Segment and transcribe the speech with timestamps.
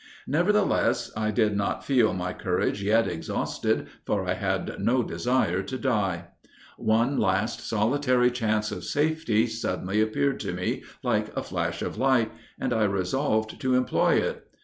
[0.25, 5.77] Nevertheless, I did not feel my courage yet exhausted, for I had no desire to
[5.77, 6.29] die.
[6.77, 12.31] One last, solitary chance of safety, suddenly appeared to me, like a flash of light,
[12.59, 14.47] and I resolved to employ it.